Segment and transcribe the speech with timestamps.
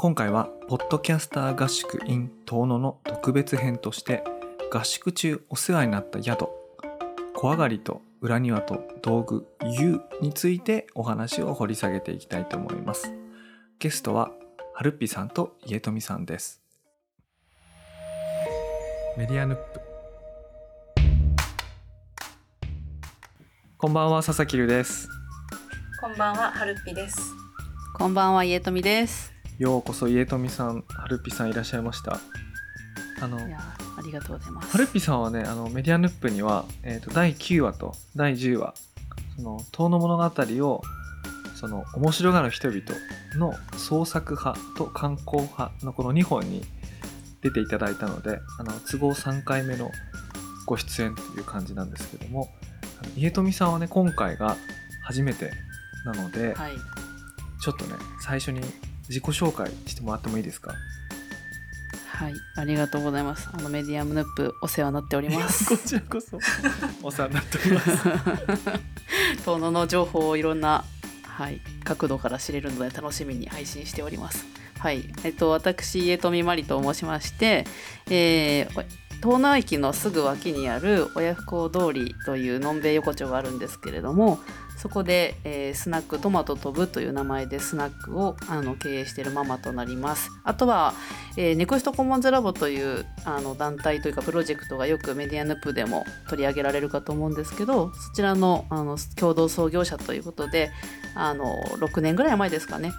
[0.00, 4.22] 今回はポッドキャスター合宿 in 遠野の特別編として
[4.72, 6.46] 合宿中お世話になった宿
[7.34, 9.48] 小上がりと裏庭と道具
[9.80, 13.12] U についてお話を掘り下げていきたいと思います
[13.80, 14.30] ゲストは
[14.72, 16.62] はるっぴさんと家富さんです
[19.16, 19.80] メディアヌップ
[23.76, 25.08] こんばんは佐々木留です
[26.00, 27.34] こんばんは、はるっぴです。
[27.92, 29.37] こんばんは、家富です。
[29.58, 32.20] ようこそ家富さんはるっぴさんいらっしゃいました
[33.20, 34.70] あのいやー、ありがとうございます。
[34.70, 38.74] はるっぴさんはねあのメディアヌップには、えー、と第9話と第10話
[39.34, 40.82] その遠野物語を
[41.56, 42.82] その面白がる人々
[43.34, 46.64] の創作派と観光派のこの2本に
[47.42, 49.90] 出ていただいたのであの都合3回目の
[50.66, 52.48] ご出演という感じなんですけども
[53.16, 54.56] 家富さんはね今回が
[55.02, 55.50] 初めて
[56.04, 56.72] なので、はい。
[57.60, 58.60] ちょっとね最初に
[59.08, 60.74] 自己紹介してもらってもいいですか？
[62.06, 63.48] はい、ありがとうございます。
[63.52, 65.66] あのメディアムヌップお世話になっております。
[65.66, 66.38] こちらこそ
[67.02, 67.90] お世話になっております
[69.46, 70.84] 遠野の情報をいろんな、
[71.22, 74.44] はい、角度から知れるので楽しみに配信しております。
[74.80, 77.64] はい、えっと私家富まりと申しまして、
[78.10, 78.84] えー、
[79.20, 84.40] 遠野駅のすぐ脇にある親不孝通りというのんべい横丁があるんですけれども
[84.78, 90.30] そこで、えースナックトマト飛ぶという名前でスナックをあの経営しているママとなります。
[90.44, 90.94] あとは、
[91.36, 100.70] えーネクストコモンズラボというあの団体というかプロジェクトがよくメディアヌップでも取り上げられるかと思うんですけどそちらのあの共同創業者ということで
[101.14, 101.44] あの
[101.78, 102.92] 6年ぐらい前ですかね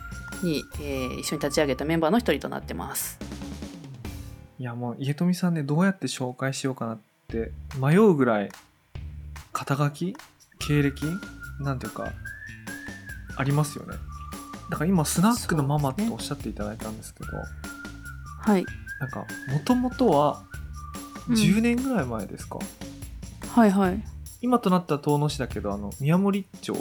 [0.44, 3.20] に、えー一緒に立ち上げたメンバーの一人となってます。
[4.60, 8.50] いやもう家富さんねどうやって紹介しようかなって迷うぐらい
[9.54, 10.18] 肩書き
[10.60, 11.06] 経歴
[11.60, 12.12] なんていうか
[13.38, 13.96] ありますよね。
[14.70, 17.30] だから今スナックのママっておっしゃっていただいたんですけど
[18.42, 18.66] はい。
[19.00, 20.44] なんかもともとは
[21.28, 21.36] うん。
[21.36, 22.60] 10年ぐらい前ですか、
[23.50, 24.04] はいはい。
[24.42, 26.76] 今となったら遠野市だけどあの宮森町。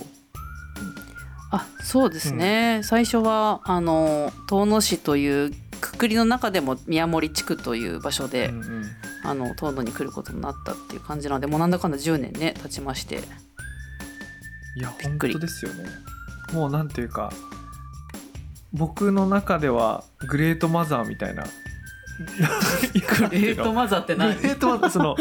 [1.50, 5.50] あそうですね、最初はあの遠野市という
[5.80, 8.84] くくりの中でも宮森地区という場所で、うんうん。
[9.24, 13.20] あの遠野に来ることになったっていう感じなのでもうなんだかんだ10年ね経ちまして
[14.78, 15.84] いや本当ですよね。
[16.52, 17.32] もうなんていうか
[18.72, 21.44] 僕の中ではグレートマザーみたいな。
[23.28, 25.16] グレマザーってグレートマザーその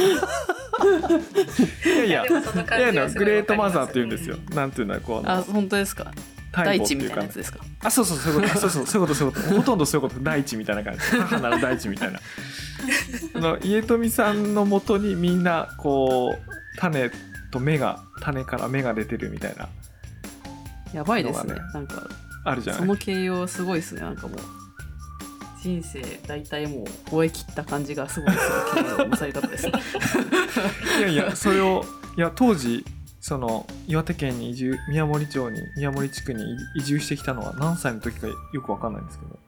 [1.86, 6.12] いやいやグレートマザーって言うんですよ、なんていうのはこうあ本当ですか？
[6.52, 7.60] 大大地みたいなやつですか？
[7.84, 9.48] あそうそうそういうことそうそうそういうことそういうこと。
[9.58, 10.20] ほとんどそういうこと。
[10.24, 11.00] 大地みたいな感じ。
[11.00, 12.20] 母なる大地みたいな。
[13.36, 16.40] あの家富さんのもとにみんなこう
[16.80, 17.12] 種
[17.52, 19.68] と芽が種から芽が出てるみたいな。
[20.94, 21.56] やばいですね。
[21.74, 22.08] なんか
[22.46, 22.82] あるじゃない？
[22.82, 24.02] その形容すごいですね。
[24.02, 24.38] なんかもう
[25.62, 29.72] 人生大体もう終え切った感じがすごいする形容のされ方ですね。
[31.00, 31.84] いやいやそれを
[32.16, 32.86] いや当時
[33.20, 36.44] その岩手県に移住宮森町に宮森地区に
[36.76, 39.40] 移住してきたのは何歳の時かよくわかんないんですけど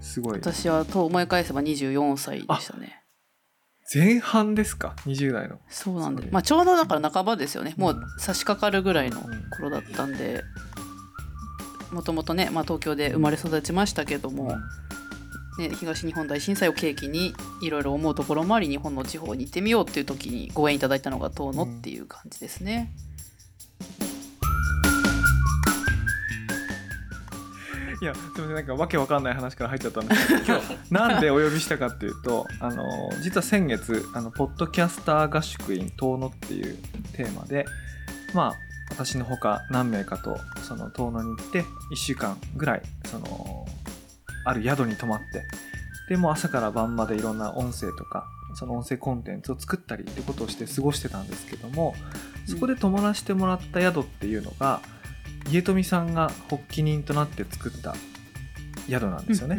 [0.00, 0.34] すごい。
[0.34, 3.00] 私はと思い返せば24歳でしたね
[3.92, 5.58] 前半ですか？20代の。
[5.68, 7.74] そうなんでまあちょうどだから半ばですよね。
[7.76, 7.98] もうん。
[7.98, 10.42] う差し掛かるぐらいのうん頃だったんで
[11.92, 14.56] もともとね、まあ、東京で生まれ育ちましたけども、
[15.58, 22.90] ね、東日本大震災を契機にいろいろ思うところもあり日本の地方に行ってみようっていう時にご縁いただいたのが遠野っていう感じですね。
[28.04, 32.84] いやすみませんなんかわけわかんない話から入っちゃったんですけど 今日なんでお呼びしたかっていうとあの
[33.22, 36.76] 実は先月あのポッドキャスター合宿 in 遠野っていう
[37.14, 37.64] テーマで
[38.34, 38.54] まあ
[38.90, 43.66] 私のほか何名かとその遠野に行って1週間ぐらいその
[44.44, 45.42] ある宿に泊まって
[46.10, 51.94] でもう朝から晩までいろんな音声とかその音声コンテンツを作ったりってことをして過ごしてたんですけども
[52.46, 54.82] そこで泊まらせてもらった宿っていうのが、
[55.50, 57.94] 家富さんが発起人となって作った
[58.88, 59.58] 宿なんですよね。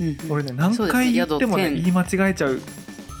[0.00, 0.30] うんうん。
[0.30, 2.60] 俺ね何回言ってもね言い間違えちゃう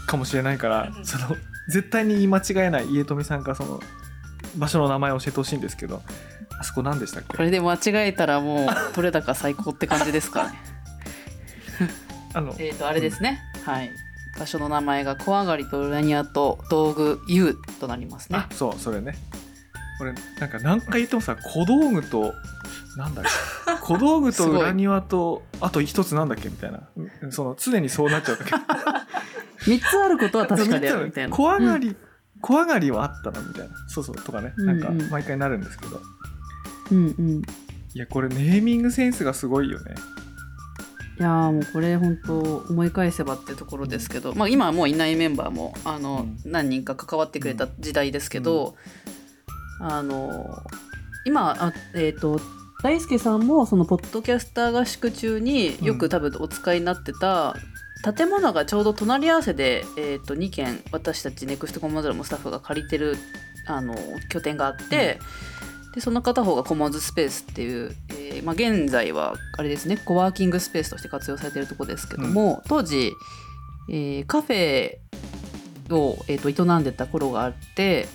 [0.06, 1.36] かもしれないからうんその
[1.70, 3.80] 絶対に言い間違えない家富さんからその
[4.56, 6.02] 場所の名前を教えてほしいんですけど
[6.58, 7.36] あそこ何でしたっけ？
[7.36, 7.78] これで間違
[8.08, 10.58] えたらもう取れ高最高って感じですかね。
[12.34, 13.90] あのえっとあれですね、はい。
[14.38, 18.38] 場所の名前が小上がりと裏庭と道具 U となりますね。
[18.38, 18.48] あ。
[18.54, 19.16] そうそれね
[20.00, 22.34] 俺なんか何回言ってもさ小道具と
[22.96, 23.30] なんだっけ？
[23.82, 26.48] 小道具と裏庭とあと一つなんだっけ？
[26.48, 26.82] みたいな。
[26.96, 28.50] うんその常にそうなっちゃうんだけ。
[28.52, 28.56] ど
[29.66, 31.06] 三つあることは確かである。
[31.06, 31.34] みたいな。
[31.36, 31.96] 小上がり、
[32.40, 33.74] 小上がりはあったのみたいな。
[33.88, 34.52] そうそうとかね。
[34.56, 35.00] なんかうん。
[35.02, 36.00] うん毎回なるんですけど、
[36.92, 37.42] うんうん。
[37.94, 39.94] いやこれネーミングセンスがすごいよね。
[41.18, 46.52] いやーもうこれ本当思い返せばってところですけど、まあ、今はもういないメンバーもあの、うん。
[46.52, 48.76] 何人か関わってくれた時代ですけど、
[49.80, 50.62] あの
[51.24, 52.40] 今あえっ、と
[52.82, 57.56] 大輔さんもそのポッドキャスター合宿中によく多分お使いになってた、
[58.16, 63.16] 建物がちょうど隣り合わせで、えー、と2軒私たちネクストコモンズラのスタッフが借りてる
[63.66, 63.96] あの
[64.30, 65.18] 拠点があって、
[65.94, 73.12] でその片方がコモンズスペースっていう、えーまあ、現在はあれですねコワーキングスペースとして活用されてるとこですけども、当時、
[73.90, 74.98] えーカフェ
[75.90, 78.06] を、えー、と営んでた頃があって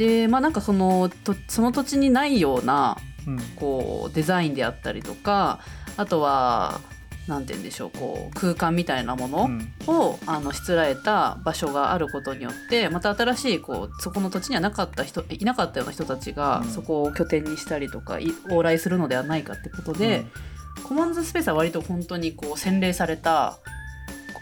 [0.00, 3.38] でまあなんかそのとその土地にないようなうん。
[3.56, 5.60] こうデザインであったりとか
[5.98, 6.80] あとは
[7.28, 9.72] 何て言うんでしょうこう空間みたいなもの、うん。
[9.86, 16.70] をあのしつらえた場所があることによってまた新しいこうそこの土地にはなかった人いなかったような人たちがうん。
[16.70, 20.24] そこを拠点にしたりとかい往来するのではないかってことで、
[20.82, 23.58] コモンズスペースは割と本当にこう洗練された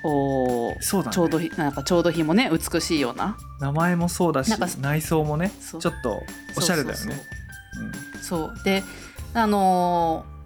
[0.03, 1.15] こうそうだね。
[1.15, 3.37] ちょうどひなんかちょうど日もね美しいような。
[3.61, 4.50] 名前もそうだし
[4.81, 6.23] 内装もねちょっと
[6.56, 7.15] おしゃれだよね。
[8.23, 8.83] そうそうで
[9.35, 10.39] あのー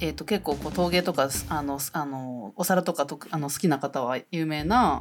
[0.00, 5.00] えー、と結構こう陶芸とかあの、あのお皿とかとあの好きな方は有名な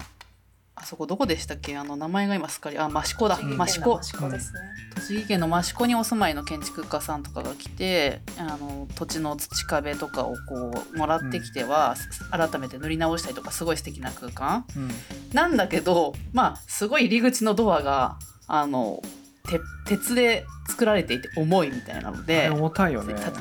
[0.75, 1.77] あそこどこでしたっけ？
[1.77, 2.77] あの名前が今すっかり。
[2.77, 3.39] あ益子だ。
[3.41, 3.99] うん益子。
[4.01, 4.59] 益子ですね。
[4.95, 11.95] 栃木県の益子にお住まいの建築家さんとかが来てあの土地の土壁とかをこうもらってきては、
[12.31, 14.65] 改めて塗り直したりとかすごい素敵な空間。
[14.75, 14.83] うん。
[14.83, 14.91] うん
[15.33, 19.01] なんだけどまあすごい入り口のドアがあの
[19.49, 23.15] て鉄で作られていて重いみたいなのあでれ重たいよね。
[23.15, 23.31] た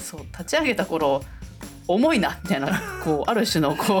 [0.00, 1.22] そう立ち上げた頃
[1.86, 4.00] 重いなみたいなこうある種のこ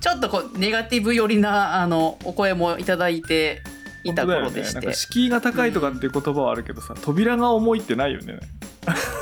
[0.00, 3.62] ちょっとこうネガティブ寄りなあのお声もいただいて
[4.04, 4.86] いた頃でして、ね。
[4.86, 8.38] なんか敷居が高いとかっていう言葉はあるけどさ扉が重いってないよね。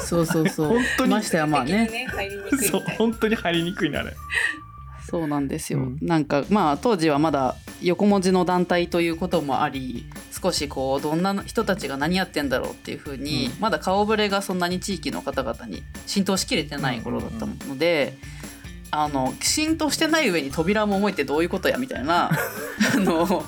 [0.05, 0.69] そうそうそう。
[0.79, 1.11] 本当に。
[1.13, 1.87] ましてやまあね。
[1.87, 2.83] 的にね入りにくいみそう。
[2.99, 4.15] 本当に入りにくいなあれ。
[5.09, 5.99] そうなんですよ、うん。
[6.03, 13.53] なんかまあ当時はまだ横文字の団体ということもあり少しこうどんな人たちが何やってんだろうっていうふうに、うん。
[13.61, 18.19] まだ顔ぶれがそんなに地域の方々に浸透しきれてない頃だったので、
[18.91, 22.31] あの浸透してない上に扉も重いってどういうことやみたいな
[22.95, 23.45] あの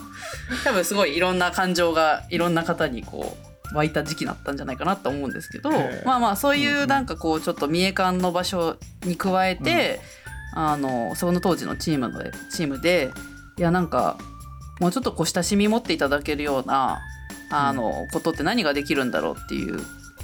[0.64, 3.36] 多分すごいいろんな感情がいろんな方にこ
[3.72, 5.70] う湧いた時期だったんじゃないかなと思うんですけど
[6.04, 10.00] まあまあそういうんううんなんかこうちょっと見え感の場所に加えて、
[10.54, 13.10] あのその当時のチームのチームで
[13.58, 14.16] いやなんか
[14.80, 17.00] もうちょっとこう親しみ持っていただけるような
[17.50, 19.80] あの、ことって何ができるんだろうっていう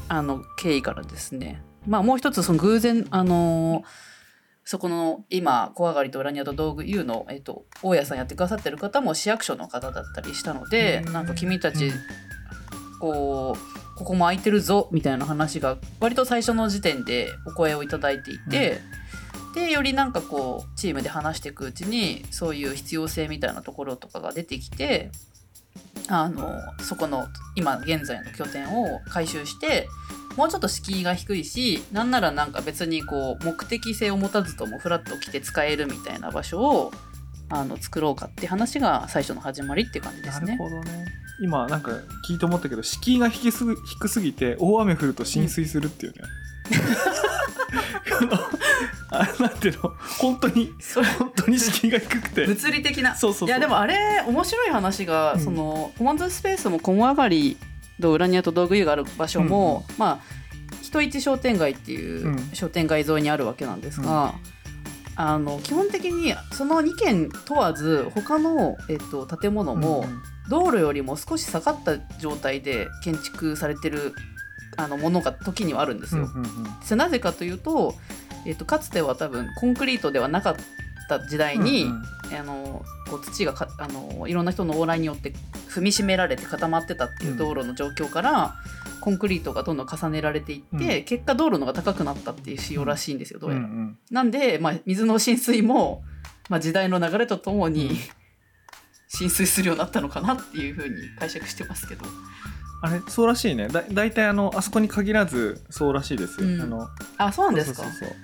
[0.09, 1.63] あの経緯からですね。
[1.87, 3.85] まあもう一つその偶然あの
[4.65, 11.13] そこの今小上がりと裏庭と道具 U の、えっと、大家さんやってくださってる方も市役所の方だったりしたのでうん。
[11.13, 11.93] なんか君たち、うん。
[12.99, 18.81] こうここも空いてるぞみたいな話が割と最初の時点でお声をいただいていて、
[19.55, 25.11] でよりなんかこうチームで話していくうちにそういう必要性みたいなところとかが出てきて
[26.09, 29.89] あのそこの今現在の拠点を回収して
[30.37, 36.93] もうちょっと敷居が低いしなんならなんか別にこう目的性を持たずともフラッと来て使えるみたいな場所を
[37.51, 40.57] あの作ろうかって話が最初の始まりって感じですね。
[40.57, 40.71] なる。
[40.71, 41.07] ほどね。
[41.41, 41.91] 今なんか
[42.29, 46.19] 聞いて思ったけど敷居が低すぎ低すぎて大雨降ると浸水するっていうね、
[48.21, 48.55] あの
[49.11, 49.91] あ なんていうの？
[50.19, 50.73] 本当に
[51.19, 52.47] 本当に敷居が低くて。
[52.47, 53.15] 物理的な。
[53.15, 55.41] そうそういやでもあれ面白い話が、うん。
[55.41, 60.45] そのコマンドスペースも小上がりと裏庭と道具湯がある場所も、まあ
[60.83, 62.51] 人市商店街っていううん。
[62.53, 64.35] 商店街沿いにあるわけなんですが、
[65.17, 74.15] あの基本的にその2軒問わず他の、えっと、建物も、うん道路よりも少し下がった状態で建築されてる
[74.77, 76.25] あのものが時にはあるんですよ。
[76.25, 76.51] うんうんうん。
[76.83, 77.95] それなぜかというと,、
[78.45, 80.57] えっとかつては多分コンクリートではなかっ
[81.09, 82.03] た時代に、うん
[82.33, 85.33] あのこう土がかあのいろんな人の往来によって
[85.69, 88.55] 踏みしめられて固まってたっていう道路の状況から、
[89.01, 93.65] コンクリートがどんどん重ねられていって、う結果道路のが高くなったっていう仕様らしいんですよどうやら。
[93.65, 96.03] うんうんなんで、まあ、水の浸水も、
[96.49, 97.97] まあ、時代の流れとともに、うん。
[99.07, 102.05] 浸水するようになったのかなっていうふうに解釈してますけど。
[102.83, 103.69] あれそうらしいね。
[103.69, 106.61] だ大体あのあそこに限らずそうらしいですよ、うん。
[106.61, 107.85] あのあそうなんですか？
[107.85, 108.17] そうそうそう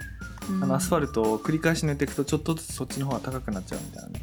[0.63, 4.21] あのアスファルルトを繰り返し塗っていくとちょっとずつそっちの方が高くなっちゃうみたいなね、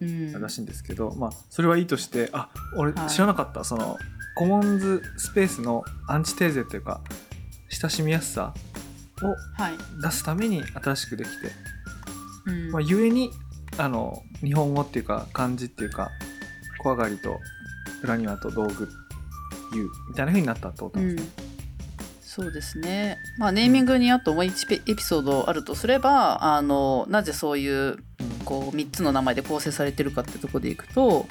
[0.00, 0.42] ト、うん。
[0.42, 3.08] らしいんですけどまあそれはいいとしてあ俺はい。
[3.08, 3.96] 知らなかった、その
[4.36, 7.00] コモンズスペースのアンチテーゼっていうか
[7.68, 8.54] 親しみやすさ
[9.22, 9.26] を
[9.62, 9.74] はい。
[10.02, 11.34] 出すために新しくできて、
[12.46, 12.70] うん。
[12.70, 13.30] まあ、ゆえに
[13.76, 16.10] あの日本語っていうか漢字っていうか
[16.78, 17.38] 小上がりと
[18.02, 18.88] 裏庭と道具
[19.72, 21.39] 言うみたいな風になったってことうなんですね、ん、
[22.32, 23.18] そうですね。
[23.38, 27.96] まあネーミングにあともう1エピソードあるとすれば、あのなぜそういう
[28.44, 31.26] こう3つの名前で構成されてるかってとこでいくと、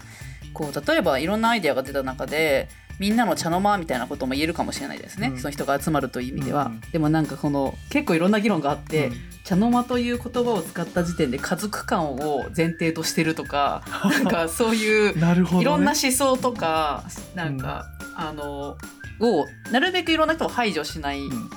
[0.53, 2.67] こう例えばいろんなアイデアが出た中で。
[2.99, 5.37] みんなの茶の間みたいなことも言えるかもしれないですね、うん。
[5.37, 9.13] その人が集まるという意味では、うんでもなんかこの結構いろんな議論があって、うん。
[9.45, 17.85] 茶の間という言葉を使った時点で家族間を前提としてるとか なんかそういうなるほど、ね、いろんな思想とかなんか、
[18.17, 18.77] あの
[19.19, 21.49] をなるべくいろんな人を排除しないうん。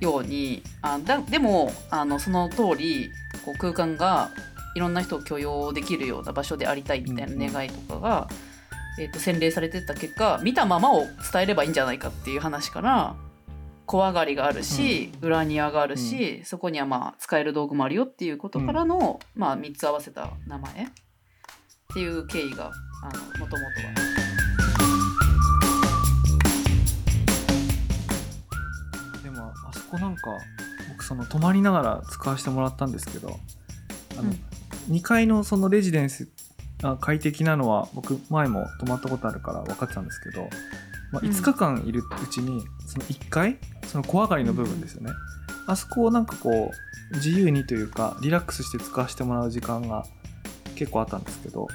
[0.00, 3.10] ように、あだでもあのその通り
[3.44, 4.30] こう空間が
[4.74, 8.28] いろんな人を許容できるような場所でありたいみたいな願いとかが、
[8.98, 13.16] えー、と洗礼されてった結果見たままを伝えればいいんじゃないかっていう話から
[13.86, 20.86] 怖がりがあるし、裏庭があるし、そこにはまあ使える道具もあるよっていうことからの、まあ、3つ合わせた名前っ
[21.94, 22.70] ていう経緯が
[23.38, 24.27] もともとは。
[29.90, 30.38] こなんか
[30.90, 33.38] 僕その泊まりながら使わせてもらったんですけど
[34.12, 34.94] あの、うん。
[34.94, 36.28] 2階のそのレジデンス
[36.82, 40.48] あ快適なのは僕前も泊まったことあるから分かってたんですけど、
[41.12, 41.30] まあ、うん。
[41.30, 45.12] 5日間いるうちにその1階その小上がりの部分ですよね、
[45.66, 46.70] あそこをなんかこ
[47.12, 50.04] う自由にというかリラックスして使わせてもらう時間が
[50.74, 51.66] 結構あったんですけど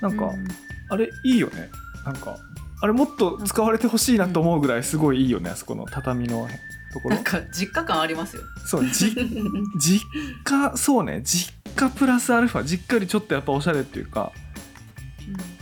[0.00, 0.48] なんか、うん。
[0.90, 1.68] あれいいよね。
[2.04, 2.36] なんか
[2.82, 6.46] あれもっと使われてほしいなと思うぐらいすごいいいよねあそこの畳の
[6.94, 7.16] ところ。
[7.16, 8.42] なんか実家感ありますよ。
[8.66, 9.14] そうじ
[9.78, 10.06] 実
[10.44, 11.20] 家そうね。
[11.22, 12.64] 実家プラスアルファ。
[12.64, 14.32] 実家よりちょっとやっぱおしゃれっていうか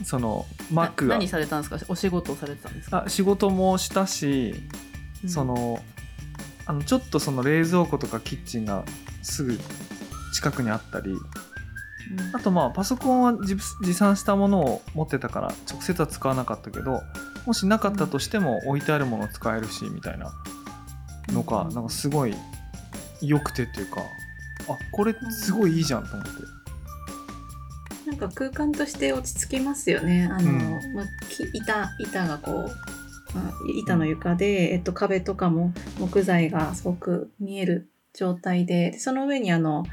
[0.04, 1.14] そのマックが。
[1.14, 1.78] な何されたんですか？
[1.88, 4.54] お仕事をされてたんですか、あ仕事もしたし、
[5.24, 5.30] うん。
[5.30, 5.82] その
[6.66, 8.84] あのちょっとその冷蔵庫とかキッチンが
[9.22, 9.58] すぐ
[10.34, 11.20] 近くにあったりうん。
[12.36, 17.02] あとまあパソコンは持持参したものを持ってたから直接は使わなかったけど
[17.46, 20.32] もしなかったとしても置いてあるもの使えるしみたいな
[21.28, 22.34] のがうんなんかすごい
[23.20, 24.00] 良くてっていうか
[24.68, 26.30] あこれすごいいいじゃんと思って
[28.06, 30.28] なんか空間として落ち着きますよね。
[30.30, 32.70] あの、うんまあ、き板板がこう、
[33.34, 39.84] あ板の床で、えっと、壁とかも木材がすごく見える状態で、でその上にあの、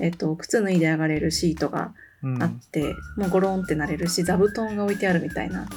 [0.00, 5.68] えっと、靴脱いで上がれるシートがうんあって、もうゴロンってなれるし、座布団が置いてあるみたいな。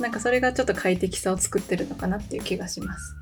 [0.00, 3.14] なんかそれがちょっと快適さを作ってるのかなっていう気がします。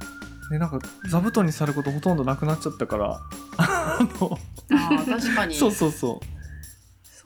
[0.51, 3.21] でなんか座布団にされることほとんどなくなっちゃったから。
[3.57, 4.39] あの
[4.71, 5.55] あー確かに。
[5.55, 6.21] そうそうそ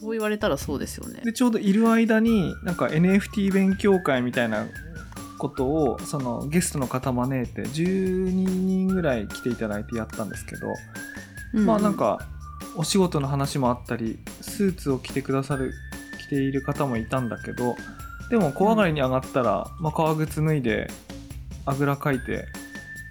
[0.01, 1.21] そう言われたらそうですよね。
[1.23, 1.25] う。
[1.27, 4.67] でちょうどいる間になんか NFT 勉強会みたいな
[5.39, 10.67] ことをそのゲストの方招いて12人ぐらい来ていただいてやったんですけど、
[11.55, 12.21] うまあなんか
[12.77, 15.73] お仕事の話もあったりスーツを着てくださる
[16.27, 17.77] 着ている方もいたんだけど
[18.31, 20.89] でも小上がりに上がったら、まあ、革靴脱いで
[21.65, 22.47] あぐらかいて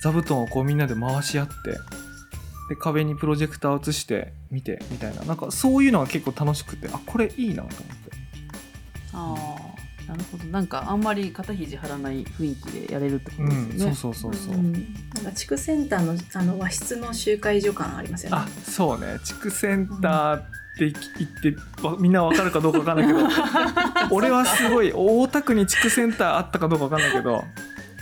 [0.02, 1.54] 座布団をこうみんなで回し合って
[2.70, 5.24] で壁にプロジェクターを映して見てみたいな。
[5.24, 7.78] なんかそういうのが結構楽しくてあこれいいなと思って。
[9.14, 9.36] あ
[10.08, 10.44] あなるほど。
[10.46, 14.74] なんかあんまり肩肘張らない雰囲気でやれるってことうん、ですよね、そうそうそうそう、ん。
[14.74, 18.38] なんか地区センターのあの和室の集会所感ありますよね。
[18.38, 19.20] あそうね。
[19.24, 20.42] 地区センターっ
[20.78, 20.94] て言っ
[21.42, 23.20] てわみんなわかるかどうかわかんないけど。
[24.12, 27.44] 俺はすごい大田区に地区センターあったかどうかわかんないけど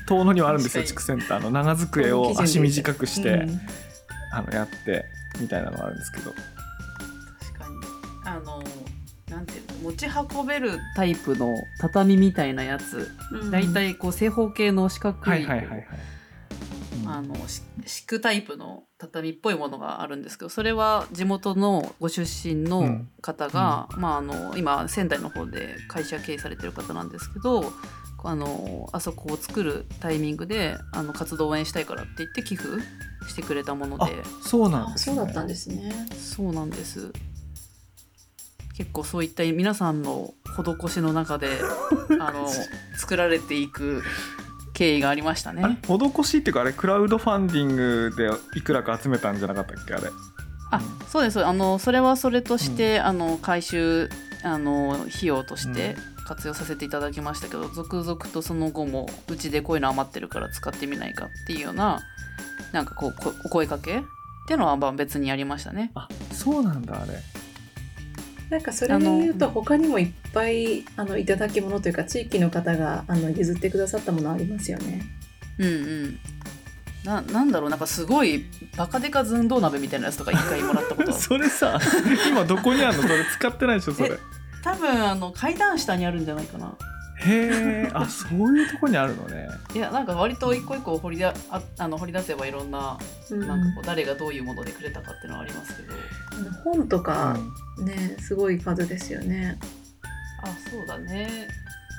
[0.07, 1.51] 遠野にはあるんですよ地確区センターの。
[1.51, 3.61] 長机を足短くして、うん。
[4.31, 5.05] あのやって
[5.39, 6.31] みたいなのがあるんですけど。
[6.31, 7.75] 確かに。
[8.25, 8.63] あの
[9.29, 13.11] なんていうの持ち運べるタイプの畳みたいなやつ。
[13.31, 13.51] うん。
[13.51, 15.87] だいたいこう正方形の四角い,、はいはいはいはい、
[17.03, 17.09] うん。
[17.09, 27.71] あのし敷くタイプの畳っぽいものがあるんですけどそれは地元のご出身の方が、まあ、あの今仙台の方で会社経営されてる方なんですけど
[28.27, 32.81] あのあそこを作るタイミングであの活動を応援したいからって言って寄付
[33.27, 35.15] してくれたものあでそうなんですね。
[35.15, 35.93] そうだったんですね。
[36.17, 37.11] そうなんです。
[38.77, 41.47] 結構そういった皆さんの施しの中で
[42.19, 42.49] あの
[42.97, 44.03] 作られていく
[44.73, 45.79] 経緯がありましたね。
[45.83, 48.29] 施しっていうかあれクラウドファンディングで
[48.59, 50.09] いくらか集めたんじゃなかったっけあれ？
[50.71, 51.45] あそうです。
[51.45, 54.09] あのそれはそれとして、あの回収
[54.43, 62.01] あの費用として活用させていただきましたけど、続々とその後もうちでこういうの余ってるから使ってみないかっていうような
[62.73, 64.01] なんかこうこお声かけっ
[64.47, 65.91] ていうのはまあ別にやりましたね。
[65.95, 67.13] あそうなんだあれ。
[68.49, 75.01] なんかそれで言うと他にもいっぱいあのいただき物というか地域の方があの譲ってくださったものありますよね。
[75.57, 75.69] うんう
[76.07, 76.19] ん。
[77.03, 78.45] ななんだろうなんかすごい
[78.77, 81.09] バカデカ寸胴鍋みたいなやつとか一回もらったこと。
[81.11, 81.79] あ るそれさ
[82.27, 83.03] 今どこにあるの？
[83.03, 84.17] それ使ってないでしょそれ
[84.65, 86.75] 多分あの階段下にあるんじゃないかな。
[87.19, 87.91] へえ。
[87.93, 89.47] あそういうとこにあるのね。
[89.75, 92.97] いやなんか割と一個一個掘りだああの掘り出せばいろんな
[93.29, 93.39] うん。
[93.47, 95.93] なんかこう誰がどういうものでくれたかっていうのはありますけど。
[96.63, 99.59] 本とうかんねすごい数ですよね。
[100.43, 101.47] あそうだね。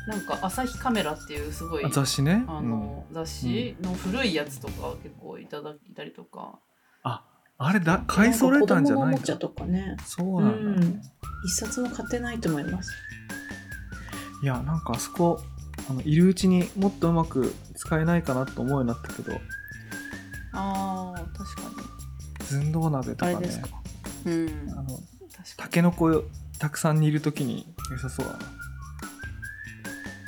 [0.09, 2.45] なんか朝日カメラっていうすごいあ雑誌ね。
[2.49, 6.59] あの、雑誌の古いやつとか結構いただいたりとか、
[7.03, 7.25] あ
[7.59, 9.97] あれだ買い揃えたんじゃないのとかね。
[10.05, 11.01] そうなんだ、ね
[11.45, 12.91] 一冊も買ってないと思います。
[14.43, 15.41] いやなんかあそこ
[15.89, 19.33] あのいるうちにもっとうまく使えないかなと思うようになったけど。
[20.53, 21.63] あー確か
[22.41, 22.45] に。
[22.45, 23.37] 寸胴鍋とかね。
[23.37, 23.69] あれですか。
[24.25, 24.49] うん。
[24.73, 24.99] あの
[25.57, 26.25] たけのこ
[26.59, 28.39] たくさん煮るときに良さそうだな。
[28.39, 28.45] に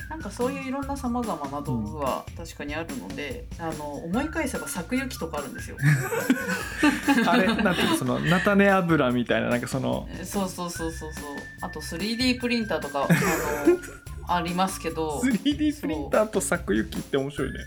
[0.09, 5.77] なんかそういういろんなさまざまな道具は確かにあるので、あの思い返せば搾油機とかあるんですよ。
[7.27, 11.23] あれなんていうのその菜種油みたいななんかそのえそうそうそうそうそう。
[11.61, 13.77] あと 3D プリンターとかあの
[14.35, 17.59] ありますけど 3D プリンターと搾油機って面白いね。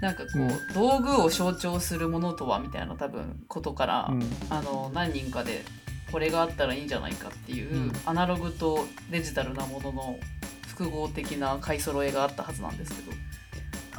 [0.00, 0.74] なんかこう、うん。
[0.74, 4.22] 道具を象徴するものとはみたいな多分ことから、うん。
[4.50, 5.64] あの何人かで
[6.10, 7.92] これがあったらいいんじゃないかっていう、うん。
[8.04, 10.18] アナログとデジタルなものの
[10.76, 13.12] 複合的な買い揃えがあったはずなんですけど。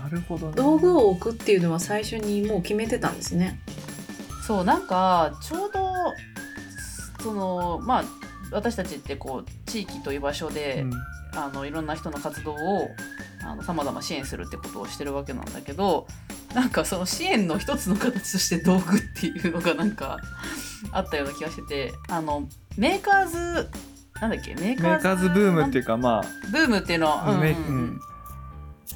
[0.01, 0.53] なるほどね。
[0.55, 3.59] 道具を置くっていうのは最初にもう決めてたんですね。
[4.45, 5.79] そうなんかちょうど
[7.23, 8.03] そのまあ
[8.51, 10.91] 私たちってこう地域という場所で、うん。
[11.35, 12.89] あのいろんな人の活動を
[13.61, 16.07] さまざま支援するってことをしてるわけなんだけど
[16.53, 20.17] なんかその支援の一つの形として道具っていうのがなんか
[20.91, 23.69] あったような気がしててあのメーカーズ
[24.21, 24.55] なんだっけ？
[24.55, 27.07] メーメーカーズブームっていうかまブームっていうの？
[27.07, 27.99] は、うんうん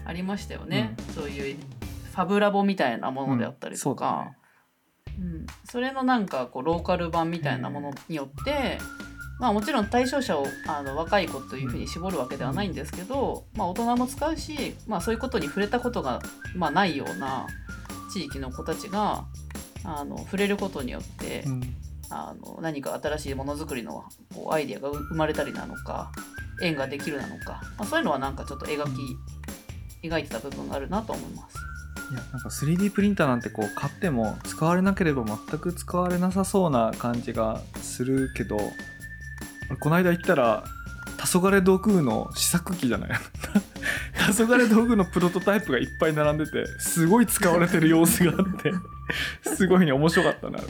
[0.05, 1.55] ありましたよね、そういう
[2.11, 4.35] ファブラボみたいなものであったりとそうだか
[5.07, 5.47] ね、うん。
[5.65, 8.79] それのなんかこうローカル版みたいなものによって、
[9.39, 16.21] まあ、もちろん対象者をあの若い子というふうに絞るわけではないんですけど、まあ、大人も使うし、まあ、そういうことに触れたことが、
[16.55, 17.47] まあ、ないような
[18.11, 19.25] 地域の子たちが
[19.83, 21.45] あの触れることによって、
[22.11, 26.11] あ、の何か新しいものづくりのこうアイデアが生まれたりなのか
[26.61, 31.57] 縁ができるなのか、まあ、そういうのはなんかちょっと描き描いてた部分があるなと思います。
[32.11, 38.57] いやなんか 3D プリンターなんてこう買っても使われなければ全く使われなさそうな感じがするけど
[39.79, 40.63] この間行ったら
[41.19, 43.09] 黄昏道具の試作機じゃない？
[44.33, 48.71] 黄昏道具のプロトタイプがいっぱい並んでてすごい使われてる様子があって
[49.55, 50.67] すごいね面白かったなあれ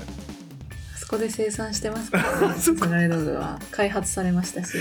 [1.10, 2.54] そこで生産してますからね。
[2.62, 4.78] そこ黄昏道具は開発されましたし、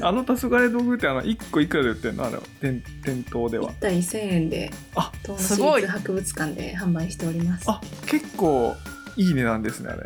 [0.00, 2.26] あの黄昏道具ってあの1個いくらで売ってんの？
[2.26, 7.64] あれは店店頭では1体1000円であ東野すごい市立博物館で販売しております。
[7.66, 8.76] あ結構
[9.16, 10.02] いい値段ですねあれ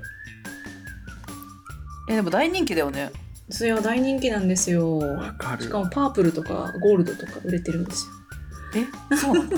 [2.09, 3.12] えでも大人気だよね。
[3.51, 4.99] それは大人気なんですよ。
[5.01, 8.83] わかるしかもパープルとかゴールドとか売れてるんですよ。
[9.11, 9.51] えそうなの？
[9.53, 9.55] い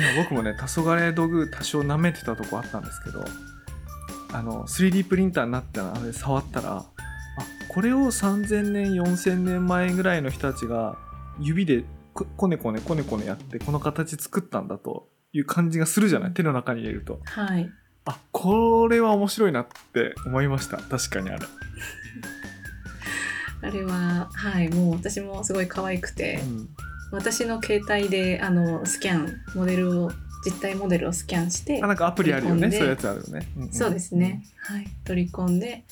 [0.00, 3.24] や僕もね黄昏道具多少舐めてたとこあったんですけど
[4.32, 6.86] あの 3D プリンターになってあれ触ったらあ
[7.68, 10.96] これを3000年4000年前ぐらいの人たちが
[11.40, 11.84] 指で
[12.14, 16.32] ここねこねこねこねやってこの形作ったんだという感じがするじゃない？
[16.32, 17.20] 手の中に入れると。
[17.24, 17.68] はい。
[18.06, 20.78] あこれは面白いなって思いました。
[20.78, 21.46] 確かにあれ、
[23.68, 26.68] あれは、はい、もう私もすごい可愛くて、うん。
[27.12, 30.12] 私の携帯であのスキャン、モデルを、
[30.46, 32.70] 実体モデルをスキャンしてあ、なんかアプリあるよね。
[32.70, 35.82] そういうやつあるよね、んんそうですね、はい、取り込んで、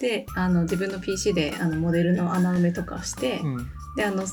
[0.00, 3.66] で、あの自分の PC であのモデルの穴埋めとかをして、うん。
[3.96, 4.24] で、あの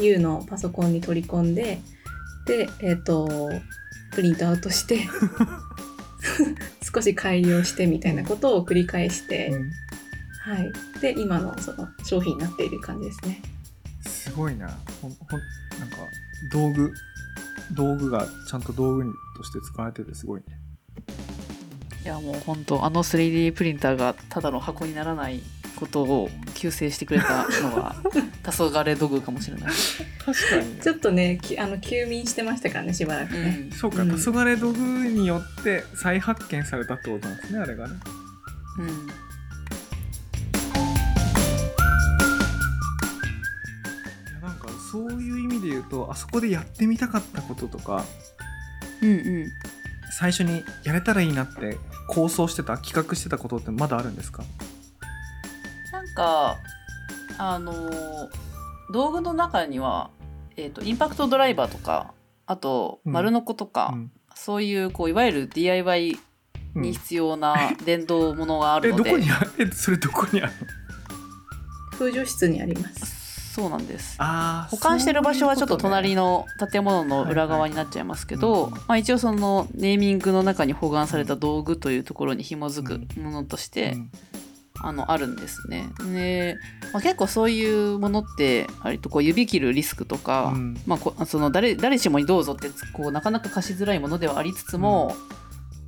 [0.00, 1.80] U のパソコンに取り込んで、
[2.46, 3.50] で、えっ、と、
[4.12, 5.08] プリントアウトして、
[6.94, 9.70] 少し改良してみたいなことを繰り返して、うん。
[10.40, 10.72] はい。
[11.00, 13.42] で、今のその商品になっている感じですね。
[14.06, 14.68] すごいな。
[15.02, 15.40] ほんほん
[15.80, 15.96] なんか
[16.52, 16.92] 道具
[17.72, 20.46] 道具がちゃんと道具にとして使われててすごいね
[22.04, 25.42] いやもう本当あの 3D プリンターがただの箱にならない
[25.78, 27.94] ことを救世してくれたのは
[28.42, 29.72] 黄昏道具かもしれない。
[30.24, 33.68] 確かにねちょっとね、きあの休眠してましたからね、しばらくね。
[33.72, 37.94] そうか、うん黄昏道具によって再発見されたってことなんですねあれがね
[38.78, 39.27] うん
[45.18, 48.04] そういう意味で言うとあそこでやってみたかったこととか
[49.02, 49.46] うんうん。
[50.10, 51.76] 最初にやれたらいいなって
[52.08, 54.42] 構想してた企画してたことってまだあるんですか？
[55.92, 56.56] なんか
[57.36, 58.28] あのー
[58.90, 60.10] 道具の中には、
[60.56, 62.14] えー、とインパクトドライバーとか
[62.46, 63.12] あとうん。
[63.12, 64.12] 丸ノコとか、うん。
[64.34, 66.18] そういうこういわゆる DIY
[66.74, 66.82] うん。
[66.82, 67.54] に必要な
[67.84, 70.52] 電動ものがあえるので、どこにあえそれどこにある
[71.92, 73.17] 風除室にあります。
[73.58, 74.16] そうなんです。
[74.70, 83.96] 保管してる場所はちょっと隣のの建物の裏側になっちゃいますけど、まあ、一応そのネーミングの中に保管された道具というところに紐づくものとして、
[84.80, 85.88] あのあるんですね。
[86.12, 86.56] で、
[86.92, 90.80] まあ、結構そういうものって割とこう指切るリスクとか、うん。
[90.86, 95.16] まその誰誰しもにどうぞってこうなかなか貸しづらいものではありつつも、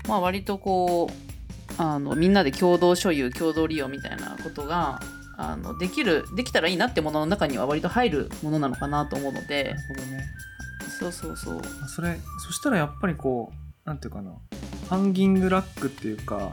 [0.09, 5.01] まあ、割とこうあのみんなで共同所有共同利用みたいなことが
[5.43, 9.65] あのできるできたらいいなってものの中には割と入るものなのかなと思うので。
[9.65, 10.25] なるほどね。
[10.99, 11.55] そうそうそう。
[11.55, 14.33] まあそれそしたらやっぱりこうなんていうかな。
[14.91, 16.53] ハンギングラックっていうか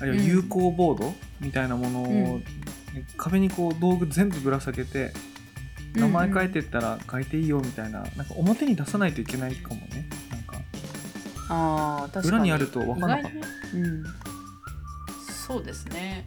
[0.00, 2.44] あるいは有効ボードみたいなものを、うん。
[3.18, 5.12] 壁にこう道具全部ぶら下げて
[5.94, 10.08] 名前書いてったら書いていいよみたいな,、なんか表に出さないといけないかもね。
[10.30, 10.56] なんか。
[11.50, 12.28] あー確かに。
[12.28, 13.76] 裏にあると分かんなかった。
[13.76, 14.04] うん、
[15.46, 16.24] そうですね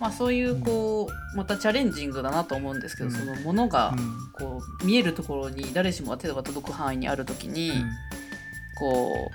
[0.00, 3.14] まあそういうこう、またチャレンジングだなと思うんですけど、うん。
[3.14, 4.16] そのものがうん。
[4.32, 7.72] こう見えるところに誰しもが手が届く範囲にある時に、
[8.78, 9.30] こ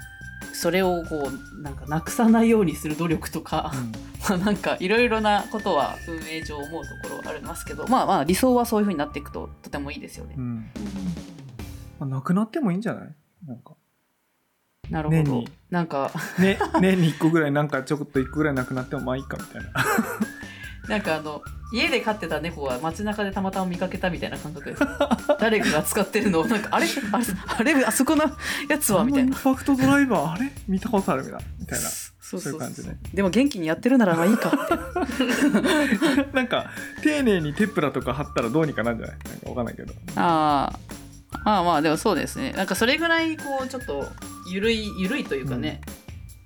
[0.51, 3.71] うそれをこうなんかなくさないようにする努力とか、
[4.29, 10.35] まあなんかいろいろなことは運営上思うところはありますけどまあまあ理想はそういう風になっていくととてもいいですよね。
[10.37, 10.43] うん。
[10.43, 10.65] うん。
[11.99, 13.15] まあ、なくなってもいいんじゃない？
[13.47, 13.73] なんか、
[14.91, 15.23] なるほど。
[15.23, 15.49] 年に。
[15.71, 16.11] なんか。
[16.37, 19.69] ね、年に1個ぐらいなんかちょっと1個ぐらいなくなってもまあいいかみたいな
[20.91, 24.83] なんかあの家で飼ってた猫は街中でたまたま見かけたみたいな感覚です。
[25.39, 26.41] 誰かが使ってるの？
[26.41, 26.85] をなんかあれ？
[27.13, 27.17] あ
[27.63, 27.71] れ？
[27.73, 27.85] あれ？
[27.85, 28.25] あそこの
[28.67, 29.05] やつは？
[29.05, 29.37] みたいな。
[29.37, 29.55] あのイン。
[29.55, 30.51] パクトドライバーあれ？
[30.67, 31.45] 見たことあるみたいな。
[31.61, 32.53] みたいなそうそう。
[32.53, 32.97] いう感じね。
[33.13, 36.25] でも元気にやってるならまあいいかって。
[36.35, 36.71] なんか
[37.03, 39.17] 丁寧にテプラとか貼ったらどうにかなんじゃない？
[39.29, 39.93] なんかわかんないけど。
[40.17, 40.77] あー。
[41.45, 42.51] あーまあでもそうですね。
[42.51, 44.05] なんかそれぐらいこうちょっと
[44.51, 45.79] ゆるいゆるいというかね、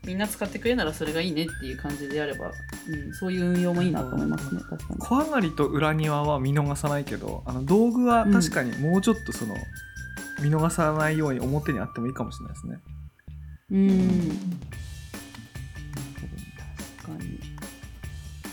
[0.05, 2.51] みんな使ってくれるならそれがいいねっていう感じであれば、
[2.87, 4.61] うん、そういう運用もいいなと思いますね。
[4.61, 4.99] 確かに。
[4.99, 9.55] 小上がりと裏庭は見逃さないけどあの道具は確かにもうちょっとその、
[10.41, 12.77] 見逃さないように表にあってもいいかもしれないですね。
[13.71, 14.29] うん。
[17.01, 17.39] 確かに。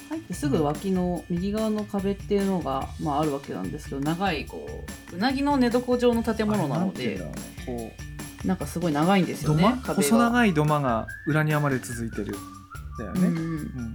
[0.08, 4.68] 入ってすぐ脇の右側の壁っていうのが、まあ、あるわけなんですけど長いこ
[5.12, 7.92] ううなぎの寝床状の建物なのであれんていう
[8.44, 12.36] なんかすごい長いんですよね細長い土間が裏庭まで続いてる
[12.98, 13.92] だよね、うん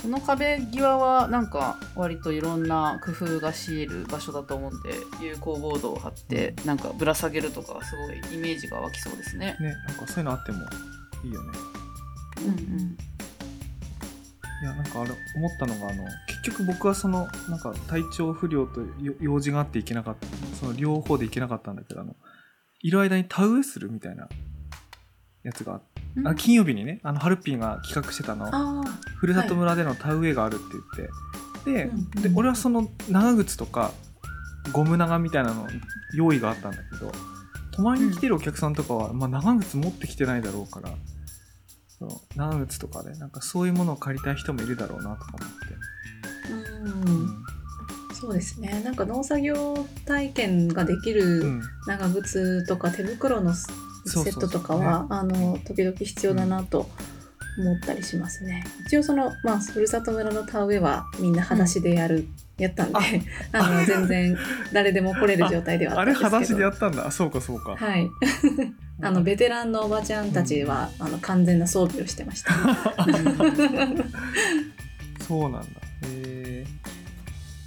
[0.00, 9.56] その壁際はなんか割といろんな工夫がし得る場所だと思うんで有効ボードを貼ってなんかぶら下げるとかすごいイメージが湧きそうですね。
[9.60, 10.58] ねなんかそういうのあっても
[11.24, 11.58] いいよね。
[12.38, 12.96] うんうん。
[14.62, 22.16] いやなんかあれ思ったのがあの結局僕はそのなんか体調不良とよ用事があって行けなかったその両方で行けなかったんだけどあの
[22.80, 24.28] いる間に田植えするみたいな
[25.42, 28.48] やつがあってあ金曜日にねあのハルピーが企画してたの。
[28.50, 28.82] あ
[29.16, 30.64] ふるさと村での田植えがあるって
[30.96, 33.90] 言って、うんでで俺はその長靴とか
[34.72, 35.66] ゴム長みたいなの
[36.14, 37.12] 用意があったんだけど
[37.72, 40.90] 泊まりに来てるお客さんとかは、まあ、長靴持ってきてないだろうから
[41.98, 45.66] そう長靴とかでなんかそういうものを借りたい人もいるだろうなとか思って。
[46.52, 47.45] あ、うん、
[48.26, 48.82] そうですね。
[48.84, 53.68] なんか農作業体験ができうるん長靴とか手袋のセ
[54.04, 56.90] ットとかは、あの時々必要だなと
[57.60, 58.64] 思ったりしますね。
[58.88, 62.26] 一応そのまあふるさと村の田植えはみんな裸足でやる、
[62.58, 62.98] やったんで、
[63.52, 64.36] あの全然
[64.72, 66.56] 誰でも来れる状態ではああれったんですけど。
[66.56, 68.10] 裸足でやったんだあそうかそうか、はい。
[69.02, 72.52] あのベテランのおばちゃんたちは、あの完全な装備をしてました。
[75.28, 75.68] そうなんだ
[76.02, 76.66] へえ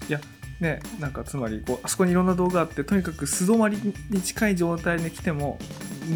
[0.09, 0.19] いや
[0.61, 3.77] ねなんかつまりこうあそこにいろんな道具があってとにかく素泊まり
[4.09, 5.57] に近い状態で来ても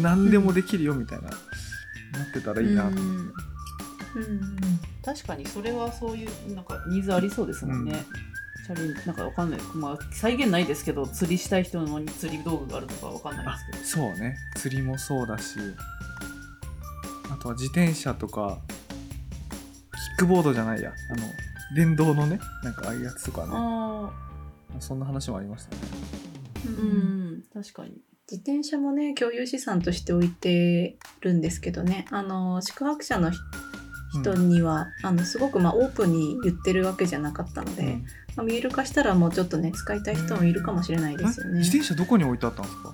[0.02, 1.36] 何でもできるよみたいな、な
[2.28, 2.84] ってたらいいな。
[2.84, 2.98] と、うん。
[2.98, 4.56] うん。
[5.04, 8.04] 確かにそれはそういうなんかニーズありそうですもんね。
[8.66, 14.08] チャレンジなんかわかんない、まあ、再現ないですけど釣りしたい人のに釣り道具があるとかわかんないあですけど。
[14.08, 14.36] そうね。
[14.56, 15.58] 釣りもそうだし。
[17.30, 20.92] あとは自転車とかキックボードじゃないや。
[21.10, 21.22] あの
[21.76, 23.52] 電動のねなんかああいうやつとかね。
[23.54, 24.10] あ
[24.80, 25.76] そんな話もありました。
[25.76, 25.82] ね
[26.66, 27.38] あううん。
[27.38, 27.92] ん確かに。
[28.30, 32.06] 自転車もね共有資産として置いてるんですけどね。
[32.10, 33.38] あの宿泊者のひ
[34.22, 38.04] 人には、あのすごくまあオープンに言ってるわけじゃなかったので、うん。
[38.36, 41.56] まあ、見える化したらもうちょっとね使いたい人もいるかもしれないですよね。
[41.56, 42.88] え自転車どこに置いてあったんですか？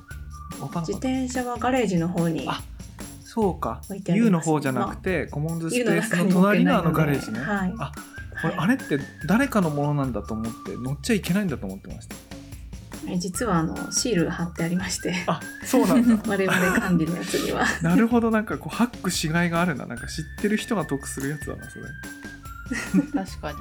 [0.60, 1.08] わかんな自かった。
[1.08, 2.62] 転車はガレージの方にあ
[3.22, 3.80] そうか。
[4.08, 7.74] U の方じゃなくて、コモンズスペースの隣のあのガレージね、はい。
[7.78, 7.92] あ
[8.42, 12.16] これあれって誰かのものなんだと思って乗っちゃいけないんだと思ってました。
[13.08, 15.14] え実はあのシールが貼ってありまして。
[15.26, 16.22] あそうなんだ。
[16.28, 17.64] 我々管理のやつには。
[17.82, 18.30] なるほど。
[18.30, 19.86] なんかこうハックしがいがあるな。
[19.86, 21.84] なんか知ってる人が得するやつだなそれ。
[23.24, 23.58] 確かに。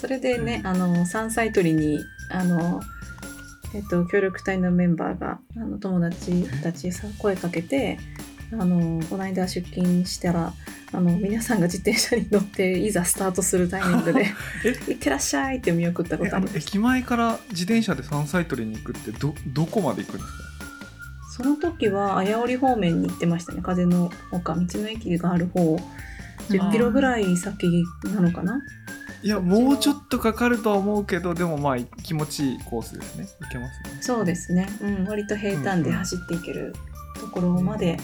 [0.00, 2.82] それでね、あの山菜採りにあの、
[3.74, 7.98] えっと、協力隊のメンバーがあの友達たちさ声かけて
[8.52, 10.52] あのこの間出勤したら
[10.92, 14.26] あの皆さんが自転車に乗っていざスタートするタイミングで
[14.64, 16.58] え「いってらっしゃい」って見送ったことあります。
[16.58, 20.44] 駅前から自転車で山菜採りに行くってどどこまで行くんですか？
[21.36, 23.60] その時は綾織方面に行ってましたね。
[23.62, 25.76] 風の丘道の駅がある方
[26.48, 28.60] 10キロぐらい先なのかな？
[29.22, 33.26] いやもうちょっとかかるとは思うけどでもまあ気持ちいいコースですね。
[33.40, 33.98] 行けますね。
[34.02, 36.74] そうですね、うん、割と平坦で走っていける
[37.18, 37.96] ところまで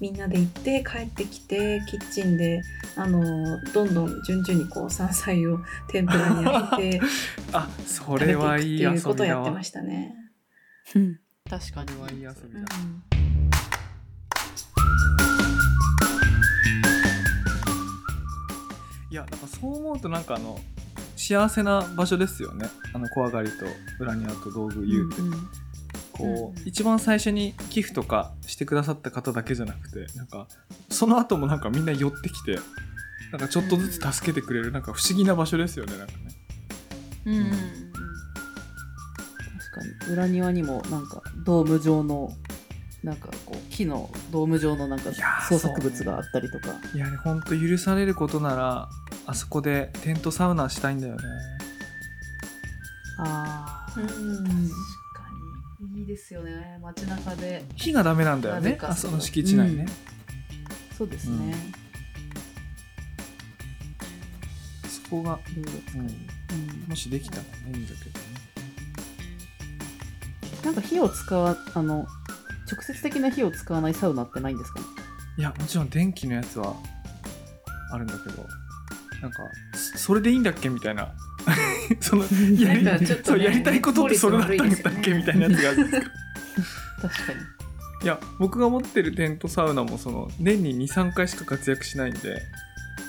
[0.00, 2.62] みんなで行って帰ってきてキッチンで
[2.96, 5.58] あのどんどん順々にこう山菜を
[5.88, 7.00] 天ぷらに揚げて
[7.52, 10.14] あそ食べていくってれはいい遊いうことをびだわやってましたね。
[10.94, 11.20] うん。
[11.50, 12.60] 確かにそれはいい遊びだ。
[12.60, 13.02] うん。
[19.10, 20.60] いやなんかそう思うとなんかあの
[21.16, 22.68] 幸せな場所ですよね。
[22.92, 23.66] あの怖がりと
[23.98, 25.67] 裏庭と道具言うて、うん
[26.18, 30.48] こう、うん一番最初に寄付とかしてくださった方だけじゃなくてなんか
[30.90, 32.58] その後もなんかみんな寄ってきて
[33.32, 36.18] なんかちょっとずつ助けてくれるなんか不思議な場所ですよねなんかね。
[37.26, 37.50] うんうんうん。
[37.50, 37.58] 確
[39.72, 40.12] かに。
[40.12, 42.32] 裏庭にもなんかドーム状の
[43.02, 45.12] なんかこう木のドーム状のなんか
[45.48, 48.88] 創作物があったりとか、いやねほんと許されることなら
[49.26, 51.22] あそこでテントサウナしたいんだよね。
[53.20, 54.70] ああ、うん
[55.80, 56.78] いいですよね。
[56.82, 57.64] 街中で。
[57.76, 58.76] 火がダメなんだよね。
[58.82, 59.86] あその敷地内ね、
[60.96, 61.54] そうですね、
[65.04, 66.88] そこが、いろいろ使えるうん。
[66.88, 68.26] もしできたらねいいんだけどね。
[70.64, 72.06] なんか火を使わあの
[72.70, 74.86] 直接的な火を使わないサウナってないんですかね？
[75.38, 76.74] いやもちろん電気のやつは
[77.92, 78.44] あるんだけど
[79.22, 79.38] なんか
[79.94, 80.68] そそれでいいんだっけ？
[80.68, 81.14] みたいな
[82.00, 82.24] その
[82.58, 85.12] やりねそうやりたいことってそれだったんだっけ？
[85.14, 86.10] みたいなやつがあるんですか？
[87.08, 87.38] 確かに。
[88.04, 92.42] いや僕が持ってるテントサウナもその年に23回しか活躍しないんで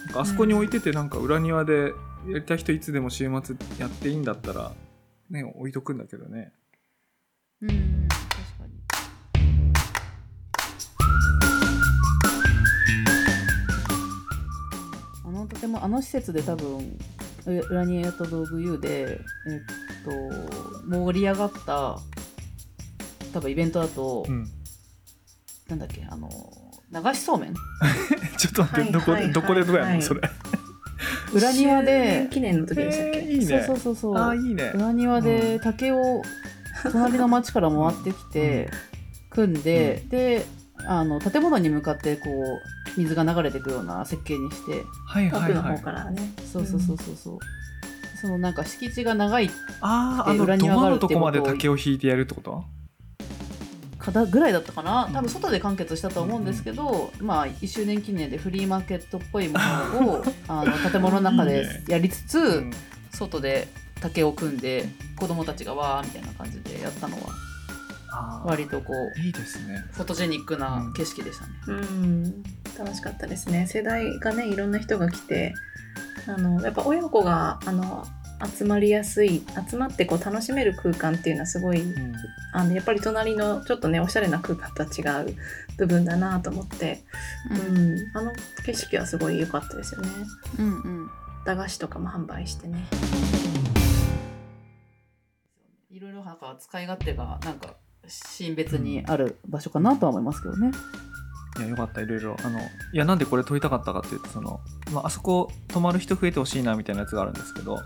[0.08, 1.94] なんかあそこに置いててなんか裏庭で
[2.28, 4.72] やりたい人いつでも週末やっていいんだったら
[5.30, 6.54] ね置いとくんだけどね。
[7.62, 9.80] うん確かに。
[15.26, 16.98] あの建物あの施設で多分
[17.46, 20.12] う裏庭と道具 U でえっと
[20.88, 21.98] 盛り上がった
[23.34, 24.48] 多分イベントだと、うん。
[25.70, 26.28] なんだっけあの
[26.92, 27.54] 流しそうめん？
[28.38, 30.02] ちょっと待って、はいどこで、はいはいどこでどうやんの、はい。
[30.02, 30.22] それ。
[31.32, 33.46] 裏庭周で年記念の時でしたっけ、えーいいね。
[33.46, 34.16] そうそうそうそう。
[34.18, 34.72] ああいいね。
[34.74, 36.24] 裏庭で竹を
[36.92, 38.70] 隣の町から回ってきて
[39.30, 40.46] 組んで、で
[40.88, 42.62] あの建物に向かってこう
[43.00, 46.34] 水が流れていくような設計にしてはいはい奥のはい方からね。
[46.52, 47.40] そうそうそうそうそう、
[48.22, 49.50] そのなんか敷地が長い
[49.82, 52.64] あああの土間のとこまで竹を引いてやるってこと？
[54.00, 55.06] 方ぐらいだったかな。
[55.06, 55.14] うん。
[55.14, 62.72] 多分外で完結したと思うんですけど、まあ1周年記念でフリーマーケットっぽいものを あの建物の中でいいねやりつつうん。
[63.12, 63.68] 外で
[64.02, 69.84] 竹を組んで子供たちがわーみたいな感じでやったのは割とこういいですね。
[69.92, 71.54] フォトジェニックな景色でしたね。
[71.68, 72.44] うん、
[72.80, 73.68] 楽しかったですね。
[73.68, 75.54] 世代がね、いろんな人が来て、
[76.28, 78.06] あのやっぱ親子があの
[78.58, 82.14] 集まりやすい、集まってこう楽しめる空間っていうのはすごい、うん
[82.52, 85.36] あのやっぱり隣のちょっとねおしゃれな空間とは違う
[85.78, 87.04] 部分だなと思って、
[87.52, 88.34] うん、あの
[88.66, 90.10] 景色はすごい良かったですよね。
[90.58, 91.10] うんうん
[91.46, 92.86] 駄菓子とかも販売してね。
[95.92, 97.76] いろいろなんか使い勝手がなんか
[98.08, 100.72] シーン別にある場所かなとは思いますけどね。
[101.60, 102.38] いやよかったいろいろ。
[102.44, 107.80] あのいやなんでこれ撮りたかったかっていうとその、まああそこ泊まる人増えてほしいなみたいなやつがあるんですけど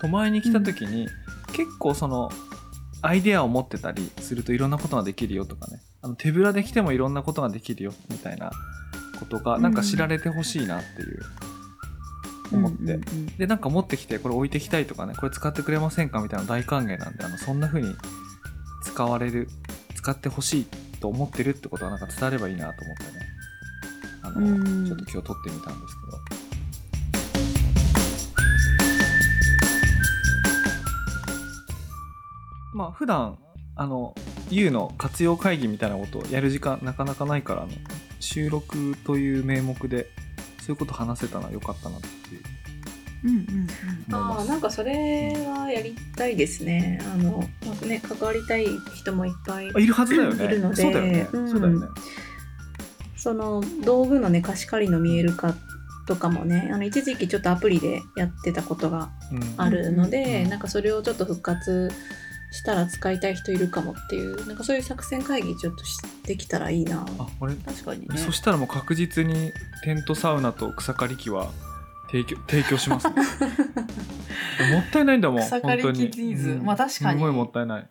[0.00, 1.08] 泊まりに来た時に、
[1.52, 2.30] 結構その
[3.00, 5.80] アイデアを持ってたりするといろんなことができるよとかね。
[6.02, 8.50] あの手ぶらで来てもいろんなことができるよみたいな
[9.18, 11.22] ことがなんか知られてほしいなっていう、
[12.52, 13.26] 思って、うんうんうん。
[13.38, 17.94] でなんか持ってきてこれ置いてきたいとかねこれ使ってくれませんかみたいな大歓迎なんであのそんな風に
[18.82, 19.48] 使われる
[19.94, 20.66] 使ってほしい
[21.04, 23.10] と思ってるってことはなんか伝わればいいなと思ってね。
[24.22, 24.86] あの、うん。
[24.86, 26.18] ちょっと今日撮ってみたんですけど。
[32.72, 33.36] まあ普段
[33.76, 34.14] あの
[34.50, 37.72] U の活用会議みたいなことをやる時間なかなかないからあの
[38.18, 40.08] 収録という名目で
[40.60, 42.42] そういうこと話せたのは良かったなっていう
[44.12, 47.00] ああなんかそれはやりたいですね。
[47.02, 50.44] あのまあね関わりたい人もいっぱいあいるはずだよね。
[50.44, 50.82] いるので。
[50.82, 51.50] そうだよね、うん。
[51.50, 51.86] そうだよね。
[53.16, 55.56] その道具のね貸し借りの見える化っ
[56.06, 61.90] とかもねあの一時期ちょっとアプリでやってたことがうんあるので、うんなんかそれをちょっと復活
[62.52, 67.04] したら使いたい人いるかもっていうなんかそういう作戦会議ちょっとしてきたらいいな。
[67.18, 68.18] あ俺確かにね。
[68.18, 71.50] そしたらもう確実にテントサウナと草刈り機は
[72.14, 73.14] 提供提供します、ね、
[74.72, 76.50] もったいないんだもん草刈り機ーズ。
[76.50, 76.64] うん。
[76.64, 77.18] まあ確かに。
[77.18, 77.88] すごいもったいない。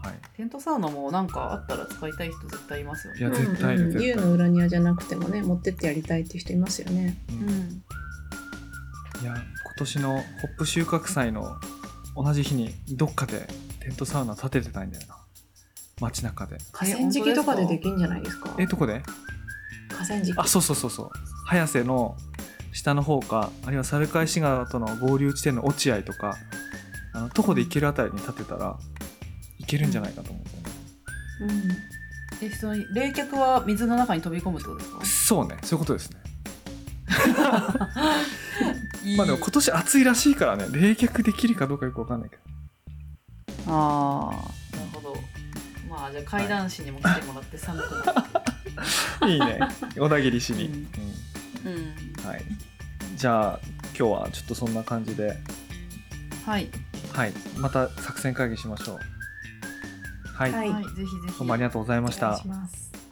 [0.00, 0.14] はい。
[0.36, 3.20] テントサウナもなんかあったら使いたい人絶対いますよね。
[3.20, 4.00] いや絶対いるうん。
[4.00, 7.16] U の裏庭じゃなくてもね持ってってやりたいっていう人いますよね。
[7.30, 7.48] うん。
[7.48, 7.84] うん
[9.22, 9.42] いや今
[9.78, 10.22] 年のホッ
[10.58, 11.56] プ収穫祭の
[12.14, 13.48] 同じ日にどっかで
[13.80, 15.16] テントサウナ建ててたいんだよな。
[16.00, 16.58] 街中で。
[16.72, 18.54] 河川敷とかでできんじゃないですか？
[18.58, 19.02] えどこで？
[19.94, 20.34] 河川敷。
[20.36, 21.10] あそうそうそうそう。
[21.46, 22.16] 早瀬の
[22.72, 26.36] 下の方かあるいは猿返し川との合流地点の落合とか
[27.12, 28.76] あの徒歩で行けるあたりに建てたら
[29.58, 30.50] 行けるんじゃないかと思って、
[31.42, 31.62] うん。
[32.46, 35.04] えその冷却は水の中に飛び込むってことですか？
[35.04, 35.58] そうね。
[35.62, 36.16] そういうことですね。
[39.16, 40.66] まあでも今年暑いらしいからね。
[40.72, 42.42] 冷却できるかどうかよくわかんないけど。
[43.68, 45.14] ああなるほど。
[45.88, 48.18] まあじゃあ階段師にも来てもらって寒くなる。
[48.43, 48.43] い
[49.28, 49.60] いね。
[49.96, 51.70] 小田切しに、うん。
[51.72, 51.76] うん。
[51.76, 52.42] うんはい。
[53.16, 53.60] じゃあ
[53.96, 55.36] 今日はちょっとそんな感じで。
[56.46, 56.68] はい、
[57.12, 57.32] はい。
[57.56, 58.98] また作戦会議しましょう。
[60.34, 60.70] はい、はい。
[60.70, 61.38] はい、ぜひぜひ。
[61.38, 62.42] どうもありがとうございました。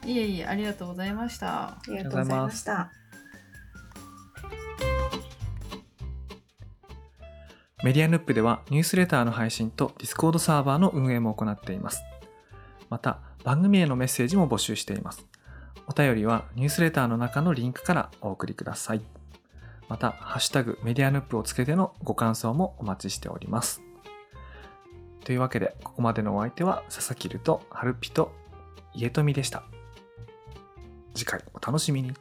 [0.05, 1.68] いえいえありがとうございました。
[1.68, 2.90] ありがとうございました
[7.85, 12.03] media nup ではニュースレターの配信と Discord サーバーの運営も行っています。
[12.88, 15.27] また、番組へのメッセージも募集しています。
[15.86, 19.02] お便りはニュースレターの中のリンクからお送りください。
[19.88, 23.82] また、ハッシュタグ media nup をつけてのご感想もお待ちしております。
[25.24, 28.32] というわけで、ここまでのお相手は佐々木るとハルピと
[28.94, 29.64] 家富でした。
[31.14, 32.14] 次回お楽しみに。